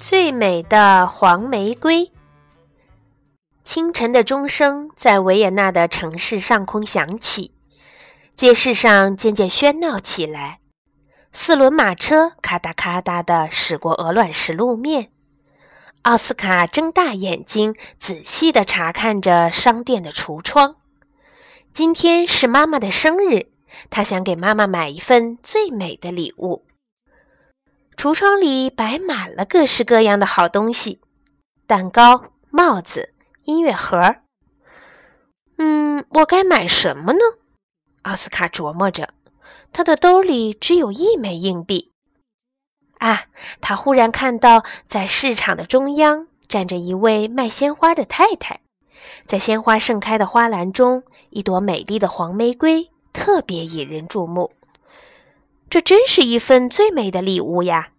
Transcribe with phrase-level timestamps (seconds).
[0.00, 2.10] 最美的黄玫瑰。
[3.66, 7.52] 清晨的钟声在维也纳的城市上空响起，
[8.34, 10.60] 街市上渐渐喧闹起来。
[11.34, 15.10] 四轮马车咔嗒咔嗒地驶过鹅卵石路面。
[16.02, 20.76] 奥斯卡睁大眼睛，仔细地查看着商店的橱窗。
[21.74, 23.48] 今天是妈妈的生日，
[23.90, 26.64] 他想给妈妈买一份最美的礼物。
[28.00, 31.02] 橱窗里摆满了各式各样的好东西：
[31.66, 33.12] 蛋糕、帽子、
[33.44, 34.16] 音乐盒。
[35.58, 37.20] 嗯，我该买什么呢？
[38.04, 39.12] 奥斯卡琢磨着。
[39.70, 41.92] 他的兜里只有一枚硬币。
[43.00, 43.24] 啊！
[43.60, 48.60] 他忽然看到，在市场的中央站着一位卖鲜花的太太，
[49.26, 54.54] 在鲜花盛开的花篮中，一朵美丽的黄玫瑰特别引人注目。
[55.70, 57.92] 这真是一份最美的礼物呀，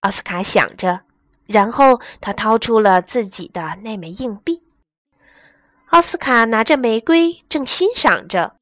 [0.00, 1.00] 奥斯卡想着。
[1.46, 4.64] 然后他掏出了自己的那枚硬币。
[5.90, 8.56] 奥斯卡拿着玫瑰，正欣赏着。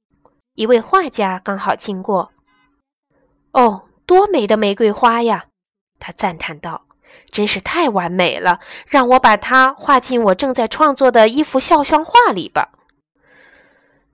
[0.55, 2.31] 一位画家刚好经过。
[3.53, 5.47] 哦，多美的玫瑰花呀！
[5.99, 6.87] 他赞叹道
[7.33, 12.73] ：“真是太完美了，让我把它画进我正在创作的一幅肖像画里吧。”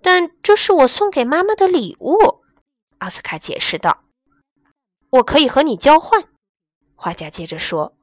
[0.01, 2.43] 但这是我送给妈妈的礼物，
[2.99, 4.05] 奥斯卡解释道。
[5.11, 6.23] 我可以和你交换，
[6.95, 7.95] 画家接着说：“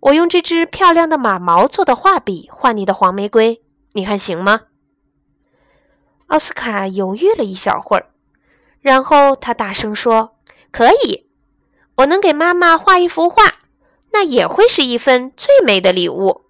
[0.00, 4.62] 我用这支漂亮的马毛做的画笔画你的黄玫瑰，你看行吗？”
[6.28, 8.06] 奥斯卡犹豫了一小会儿，
[8.80, 10.36] 然后他大声说
[10.72, 11.26] ：“可以，
[11.96, 13.42] 我能给妈妈画一幅画，
[14.12, 16.46] 那也会是一份最美的礼物。”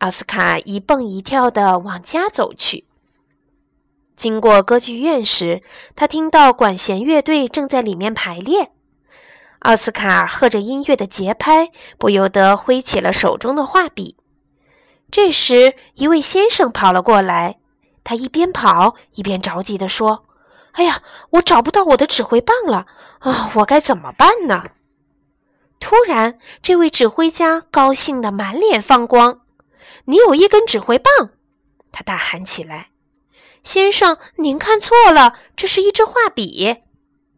[0.00, 2.84] 奥斯卡一蹦一跳地往家走去。
[4.14, 5.62] 经过歌剧院时，
[5.96, 8.72] 他听到管弦乐队正在里面排练。
[9.64, 14.14] 奥斯卡和着音乐的节拍，不由得挥起了手中的画笔。
[15.10, 17.56] 这时，一位先生跑了过来，
[18.04, 20.26] 他一边跑一边着急地说
[20.72, 22.84] ：“哎呀，我找不到我的指挥棒了
[23.20, 23.50] 啊！
[23.54, 24.64] 我该怎么办呢？”
[25.80, 29.40] 突然，这位指挥家高兴得满脸放光
[30.04, 31.30] ：“你有一根指挥棒！”
[31.90, 32.90] 他大喊起来。
[33.64, 36.82] “先生，您看错了，这是一支画笔。”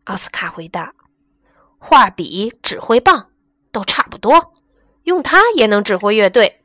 [0.07, 0.96] 奥斯卡回答。
[1.79, 3.31] 画笔、指挥棒
[3.71, 4.53] 都差不多，
[5.05, 6.61] 用它也能指挥乐队。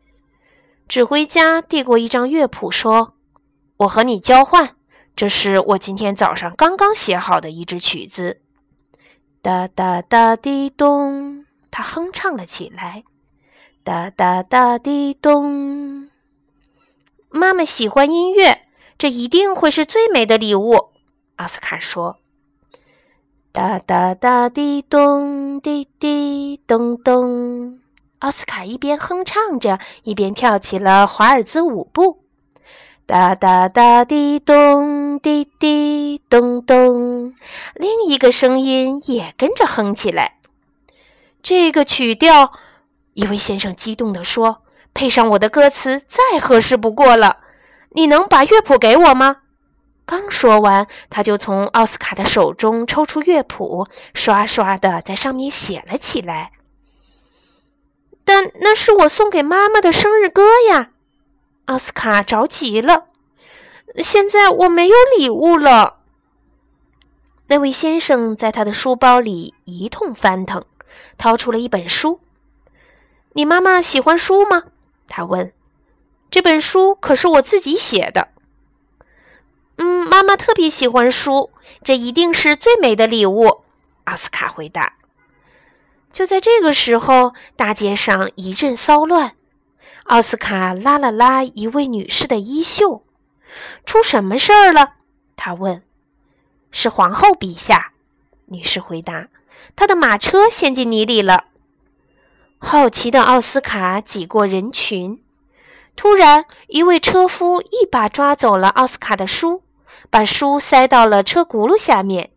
[0.88, 3.16] 指挥家递过一张乐谱，说
[3.78, 4.76] ：“我和你交换，
[5.16, 8.42] 这是我今天早上刚刚写好的一支曲子。”
[9.42, 13.04] 哒哒哒滴咚，他哼唱了起来。
[13.84, 16.10] 哒哒哒滴咚，
[17.30, 18.68] 妈妈喜欢音乐，
[18.98, 20.92] 这一定会是最美的礼物。
[21.38, 22.21] 奥斯卡说。
[23.54, 27.80] 哒哒哒滴咚滴滴咚咚，
[28.20, 32.24] 奥斯卡一边哼唱着，一边跳起了华尔兹舞步。
[33.06, 37.34] 哒哒哒滴咚滴滴咚咚，
[37.76, 40.38] 另一个声音也跟着哼起来。
[41.44, 42.54] 这个曲调，
[43.16, 44.62] 一位先生激动地说
[44.96, 47.40] ：“配上我的歌词，再合适不过了。
[47.90, 49.41] 你能把乐谱给我吗？”
[50.06, 56.52] 刚说完，他就从奥斯卡的手中抽出乐谱，刷刷的在上面写了起来。
[58.24, 60.92] 但那是我送给妈妈的生日歌呀！
[61.66, 63.06] 奥斯卡着急了。
[63.98, 65.98] 现在我没有礼物了。
[67.48, 70.64] 那位先生在他的书包里一通翻腾，
[71.18, 72.20] 掏出了一本书。
[73.34, 74.64] 你妈妈喜欢书吗？
[75.08, 75.54] 他问。
[76.30, 78.30] 这本书可是我自己写的。
[80.22, 81.50] 妈妈特别喜欢书，
[81.84, 83.64] 这一定是最美的礼物。
[84.04, 84.94] 奥斯卡回答。
[86.12, 89.34] 就在这个时候，大街上一阵骚乱。
[90.04, 93.04] 奥斯卡拉了拉一位女士的衣袖，
[93.84, 94.94] 出什么事儿了？
[95.36, 95.82] 他问。
[96.70, 97.94] 是皇后陛下，
[98.46, 99.30] 女士回答。
[99.76, 101.46] 她的马车陷进泥里了。
[102.60, 105.24] 好奇的奥斯卡挤过人群，
[105.96, 109.64] 突然，一位车夫一把抓走了奥斯卡的书。
[110.12, 112.32] 把书塞到了车轱辘下面，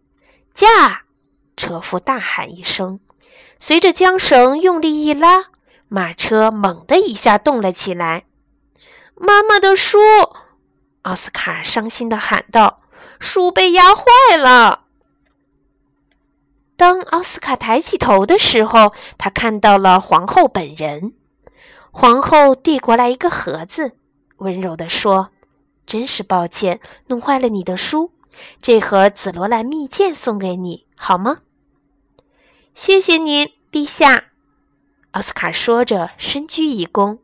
[0.55, 1.03] 驾！
[1.57, 3.01] 车夫大喊一声，
[3.59, 5.47] 随着缰绳用力一拉，
[5.89, 8.27] 马车猛地一下动了起来。
[9.17, 9.99] 妈妈的书！
[11.03, 12.81] 奥斯卡伤心地喊道
[13.19, 14.85] ：“书被压坏了。”
[16.77, 21.15] 当奥斯卡抬起头的时候，他看到了皇后本人。
[21.91, 23.97] 皇后递过来一个盒子，
[24.37, 25.31] 温柔地说。
[25.87, 28.11] 真是抱歉，弄坏了你的书。
[28.61, 31.39] 这盒紫罗兰蜜饯送给你，好吗？
[32.75, 34.25] 谢谢您，陛下。
[35.13, 37.19] 奥斯卡说着，深鞠一躬。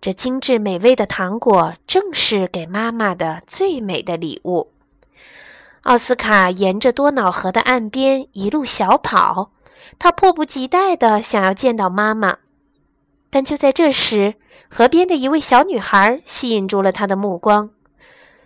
[0.00, 4.72] 这精致美味的糖果正是给妈妈的最美的礼物。
[5.84, 9.52] 奥斯卡沿着多瑙河的岸边一路小跑，
[9.98, 12.38] 他迫不及待地想要见到妈妈。
[13.30, 14.34] 但就在这时，
[14.68, 17.70] 河边的一位小女孩吸引住了他的目光。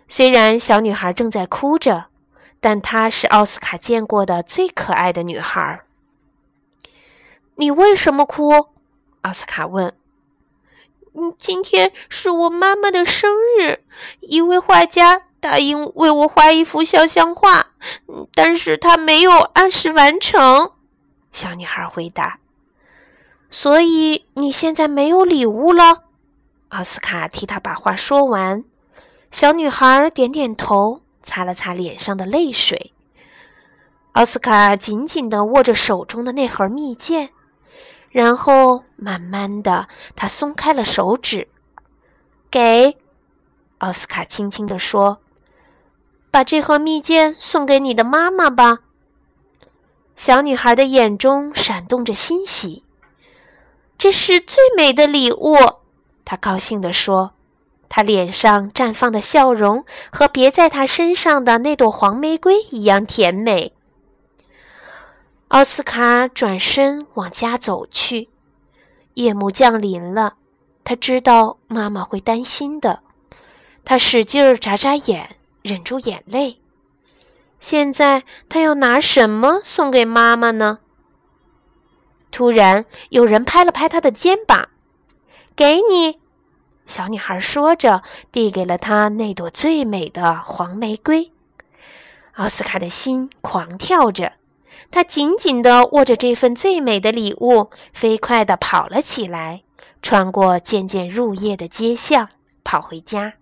[0.09, 2.07] 虽然小女孩正在哭着，
[2.59, 5.81] 但她是奥斯卡见过的最可爱的女孩。
[7.55, 8.69] 你为什么哭？
[9.21, 9.93] 奥斯卡问。
[11.13, 13.83] 嗯，今天是我妈妈的生日，
[14.21, 17.73] 一位画家答应为我画一幅肖像画，
[18.33, 20.73] 但是他没有按时完成。
[21.31, 22.39] 小女孩回答。
[23.51, 26.05] 所以你现在没有礼物了？
[26.69, 28.63] 奥斯卡替她把话说完。
[29.31, 32.93] 小女孩点点头，擦了擦脸上的泪水。
[34.13, 37.29] 奥斯卡紧紧地握着手中的那盒蜜饯。
[38.11, 41.47] 然后慢慢的，他松开了手指，
[42.49, 42.97] 给
[43.77, 45.21] 奥斯卡轻轻地说
[46.31, 48.79] ：“把这盒蜜饯送给你的妈妈吧。”
[50.17, 52.83] 小女孩的眼中闪动着欣喜
[53.95, 55.55] ，“这是最美的礼物！”
[56.25, 57.33] 她高兴地说，
[57.89, 63.73] 她脸上绽放的笑容和别在她身上的那朵黄玫瑰一样甜美。
[65.49, 68.29] 奥斯卡转身往家走去，
[69.15, 70.35] 夜幕降临了，
[70.83, 72.99] 他知道妈妈会担心的。
[73.83, 76.61] 他使劲儿眨眨眼，忍住眼泪。
[77.59, 80.79] 现在他要拿什么送给妈妈呢？
[82.29, 84.69] 突然，有人拍了拍他的肩膀
[85.57, 86.18] ，“给你！”
[86.89, 88.01] 小女孩说着，
[88.31, 91.31] 递给了他那朵最美的黄玫瑰。
[92.33, 94.33] 奥斯卡的心狂跳着。
[94.89, 99.61] 他紧紧地握着这份最美的礼物，飞快地跑了起来，
[100.01, 102.29] 穿过渐渐入夜的街巷，
[102.63, 103.33] 跑回家。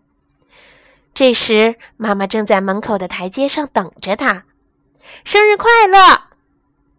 [1.13, 4.43] 这时，妈妈正在门口的台阶上等着他。
[5.23, 6.23] “生日快乐！”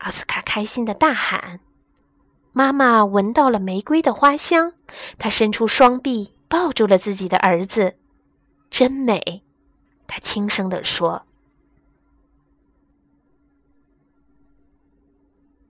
[0.00, 1.60] 奥斯卡开心地大喊。
[2.52, 4.72] 妈妈闻到了玫瑰的花香，
[5.18, 7.96] 她伸出双臂抱住了自己的儿子。
[8.70, 9.44] “真美！”
[10.08, 11.27] 他轻声地说。